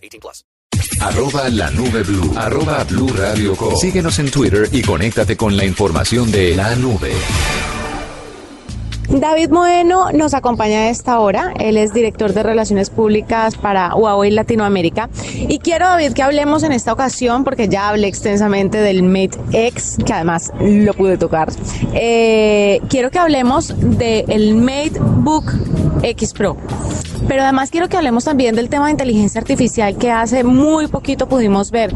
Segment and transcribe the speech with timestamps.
[0.00, 0.44] 18 plus.
[1.00, 2.32] Arroba la nube blue.
[2.36, 3.74] Arroba blue radio com.
[3.76, 7.12] Síguenos en Twitter y conéctate con la información de la nube.
[9.10, 11.52] David Moeno nos acompaña a esta hora.
[11.58, 15.10] Él es director de Relaciones Públicas para Huawei Latinoamérica.
[15.34, 19.96] Y quiero, David, que hablemos en esta ocasión, porque ya hablé extensamente del Mate X,
[20.06, 21.50] que además lo pude tocar.
[21.92, 25.50] Eh, quiero que hablemos del MateBook
[26.04, 26.56] X Pro.
[27.28, 31.28] Pero además quiero que hablemos también del tema de inteligencia artificial que hace muy poquito
[31.28, 31.94] pudimos ver.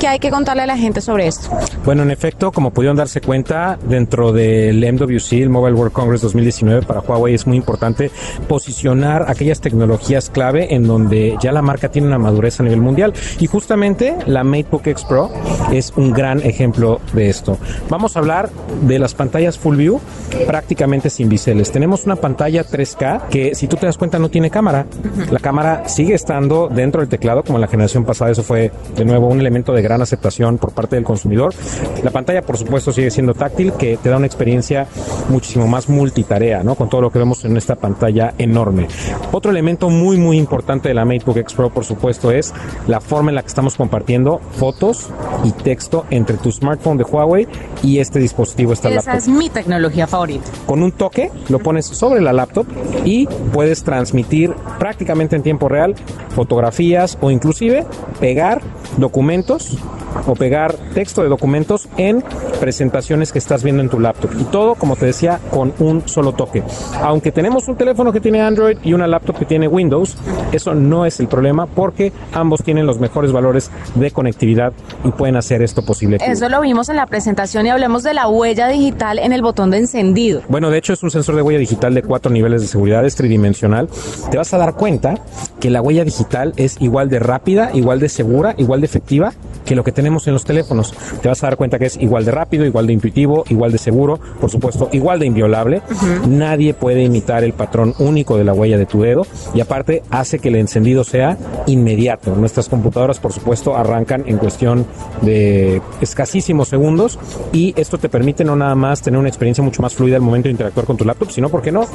[0.00, 1.48] ¿Qué hay que contarle a la gente sobre esto?
[1.84, 6.82] Bueno, en efecto, como pudieron darse cuenta, dentro del MWC, el Mobile World Congress 2019
[6.86, 8.10] para Huawei es muy importante
[8.48, 13.12] posicionar aquellas tecnologías clave en donde ya la marca tiene una madurez a nivel mundial.
[13.38, 15.30] Y justamente la MateBook X Pro
[15.72, 17.58] es un gran ejemplo de esto.
[17.88, 18.50] Vamos a hablar
[18.82, 20.00] de las pantallas Full View
[20.46, 21.70] prácticamente sin biseles.
[21.70, 25.88] Tenemos una pantalla 3K que si tú te das cuenta no tiene cámara la cámara
[25.88, 29.40] sigue estando dentro del teclado, como en la generación pasada, eso fue de nuevo un
[29.40, 31.54] elemento de gran aceptación por parte del consumidor.
[32.02, 34.86] La pantalla, por supuesto, sigue siendo táctil, que te da una experiencia
[35.28, 36.74] muchísimo más multitarea, ¿no?
[36.74, 38.88] Con todo lo que vemos en esta pantalla enorme.
[39.32, 42.52] Otro elemento muy, muy importante de la MateBook X Pro, por supuesto, es
[42.86, 45.08] la forma en la que estamos compartiendo fotos
[45.44, 47.46] y texto entre tu smartphone de Huawei
[47.82, 49.14] y este dispositivo, esta Esa laptop.
[49.16, 50.44] es mi tecnología favorita.
[50.66, 52.66] Con un toque lo pones sobre la laptop
[53.04, 55.94] y puedes transmitir prácticamente en tiempo real
[56.30, 57.84] fotografías o inclusive
[58.20, 58.60] pegar
[58.96, 59.78] documentos
[60.26, 62.22] o pegar texto de documentos en
[62.60, 64.30] presentaciones que estás viendo en tu laptop.
[64.38, 66.62] Y todo, como te decía, con un solo toque.
[67.02, 70.16] Aunque tenemos un teléfono que tiene Android y una laptop que tiene Windows,
[70.52, 74.72] eso no es el problema porque ambos tienen los mejores valores de conectividad
[75.04, 76.18] y pueden hacer esto posible.
[76.24, 79.70] Eso lo vimos en la presentación y hablemos de la huella digital en el botón
[79.70, 80.42] de encendido.
[80.48, 83.14] Bueno, de hecho es un sensor de huella digital de cuatro niveles de seguridad, es
[83.14, 83.88] tridimensional.
[84.30, 85.14] Te vas a dar cuenta
[85.60, 89.32] que la huella digital es igual de rápida, igual de segura, igual de efectiva
[89.64, 90.94] que lo que tenemos en los teléfonos.
[91.22, 93.78] Te vas a dar cuenta que es igual de rápido, igual de intuitivo, igual de
[93.78, 95.82] seguro, por supuesto, igual de inviolable.
[96.28, 100.38] Nadie puede imitar el patrón único de la huella de tu dedo y aparte hace
[100.38, 101.36] que el encendido sea
[101.66, 102.34] inmediato.
[102.34, 104.86] Nuestras computadoras, por supuesto, arrancan en cuestión
[105.22, 107.18] de escasísimos segundos
[107.52, 110.48] y esto te permite no nada más tener una experiencia mucho más fluida al momento
[110.48, 111.86] de interactuar con tu laptop, sino, ¿por qué no?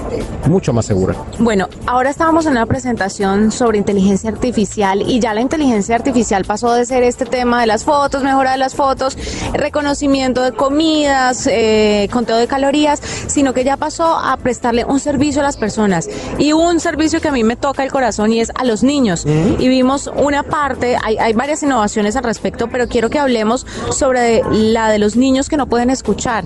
[0.47, 1.15] Mucho más segura.
[1.39, 6.73] Bueno, ahora estábamos en una presentación sobre inteligencia artificial y ya la inteligencia artificial pasó
[6.73, 9.17] de ser este tema de las fotos, mejora de las fotos,
[9.53, 15.41] reconocimiento de comidas, eh, conteo de calorías, sino que ya pasó a prestarle un servicio
[15.41, 18.51] a las personas y un servicio que a mí me toca el corazón y es
[18.55, 19.25] a los niños.
[19.25, 24.41] Y vimos una parte, hay, hay varias innovaciones al respecto, pero quiero que hablemos sobre
[24.51, 26.43] la de los niños que no pueden escuchar.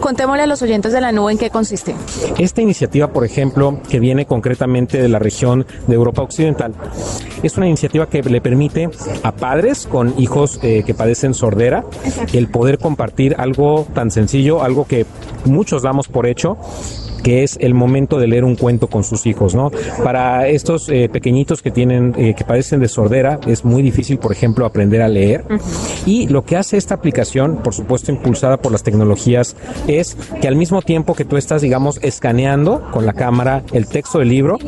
[0.00, 1.94] Contémosle a los oyentes de la nube en qué consiste.
[2.38, 6.74] Esta iniciativa, por ejemplo, que viene concretamente de la región de Europa Occidental,
[7.42, 8.90] es una iniciativa que le permite
[9.22, 11.84] a padres con hijos eh, que padecen sordera
[12.32, 15.06] el poder compartir algo tan sencillo, algo que
[15.44, 16.56] muchos damos por hecho
[17.24, 19.72] que es el momento de leer un cuento con sus hijos, ¿no?
[20.04, 24.30] Para estos eh, pequeñitos que tienen, eh, que padecen de sordera, es muy difícil, por
[24.30, 25.44] ejemplo, aprender a leer.
[26.04, 29.56] Y lo que hace esta aplicación, por supuesto, impulsada por las tecnologías,
[29.88, 34.18] es que al mismo tiempo que tú estás, digamos, escaneando con la cámara el texto
[34.18, 34.58] del libro,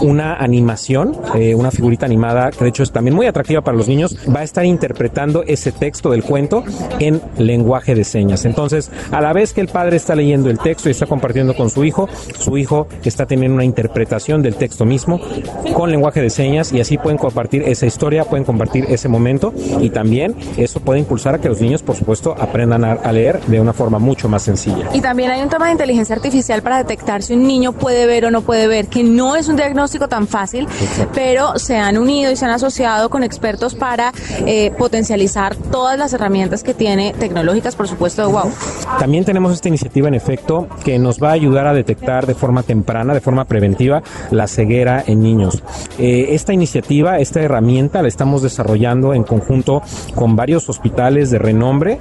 [0.00, 3.88] una animación, eh, una figurita animada, que de hecho es también muy atractiva para los
[3.88, 6.64] niños, va a estar interpretando ese texto del cuento
[6.98, 8.44] en lenguaje de señas.
[8.44, 11.70] Entonces, a la vez que el padre está leyendo el texto y está compartiendo con
[11.70, 12.08] su hijo,
[12.38, 15.20] su hijo está teniendo una interpretación del texto mismo
[15.74, 19.90] con lenguaje de señas y así pueden compartir esa historia, pueden compartir ese momento y
[19.90, 23.60] también eso puede impulsar a que los niños, por supuesto, aprendan a, a leer de
[23.60, 24.88] una forma mucho más sencilla.
[24.92, 28.26] Y también hay un tema de inteligencia artificial para detectar si un niño puede ver
[28.26, 30.68] o no puede ver, que no es un diagnóstico tan fácil,
[31.14, 34.12] pero se han unido y se han asociado con expertos para
[34.46, 38.52] eh, potencializar todas las herramientas que tiene tecnológicas, por supuesto, de Wow.
[38.98, 42.62] También tenemos esta iniciativa en efecto que nos va a ayudar a detectar de forma
[42.62, 45.62] temprana, de forma preventiva, la ceguera en niños.
[45.98, 49.82] Eh, esta iniciativa, esta herramienta la estamos desarrollando en conjunto
[50.14, 51.98] con varios hospitales de renombre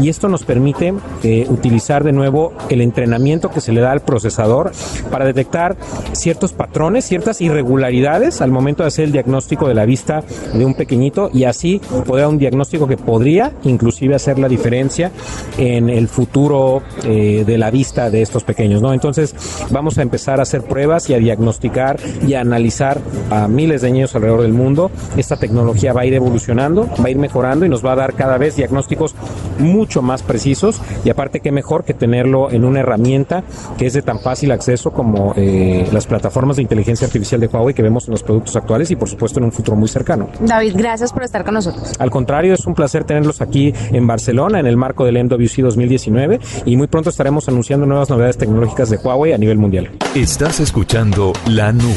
[0.00, 4.00] y esto nos permite eh, utilizar de nuevo el entrenamiento que se le da al
[4.00, 4.72] procesador
[5.10, 5.76] para detectar
[6.12, 10.22] ciertos patrones, ciertas irregularidades al momento de hacer el diagnóstico de la vista
[10.54, 15.10] de un pequeñito y así poder un diagnóstico que podría inclusive hacer la diferencia
[15.58, 18.92] en el futuro eh, de la vista de estos pequeños, ¿no?
[18.92, 19.34] Entonces
[19.70, 23.00] vamos a empezar a hacer pruebas y a diagnosticar y a analizar
[23.32, 24.90] a miles de niños alrededor del mundo.
[25.16, 28.14] Esta tecnología va a ir evolucionando, va a ir mejorando y nos va a dar
[28.14, 29.14] cada vez diagnósticos
[29.58, 33.44] mucho más precisos y aparte que mejor que tenerlo en una herramienta
[33.78, 37.74] que es de tan fácil acceso como eh, las plataformas de inteligencia artificial de Huawei
[37.74, 40.28] que vemos en los productos actuales y por supuesto en un futuro muy cercano.
[40.40, 41.92] David, gracias por estar con nosotros.
[41.98, 46.40] Al contrario, es un placer tenerlos aquí en Barcelona en el marco del MWC 2019
[46.64, 49.90] y muy pronto estaremos anunciando nuevas novedades tecnológicas de Huawei a nivel mundial.
[50.14, 51.92] Estás escuchando La Nube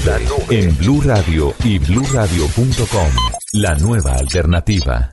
[0.49, 3.11] en Blue Radio y bluradio.com.
[3.53, 5.11] La nueva alternativa.